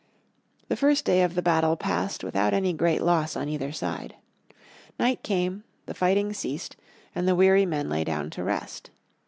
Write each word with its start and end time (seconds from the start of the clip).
The 0.67 0.75
first 0.75 1.05
day 1.05 1.21
of 1.21 1.35
the 1.35 1.43
battle 1.43 1.77
passed 1.77 2.23
without 2.23 2.55
any 2.55 2.73
great 2.73 3.03
loss 3.03 3.35
on 3.35 3.47
either 3.47 3.71
side. 3.71 4.15
Night 4.97 5.21
came, 5.21 5.63
the 5.85 5.93
fighting 5.93 6.33
ceased, 6.33 6.75
and 7.13 7.27
the 7.27 7.35
weary 7.35 7.67
men 7.67 7.87
lay 7.87 8.03
down 8.03 8.31
to 8.31 8.43
rest. 8.43 8.89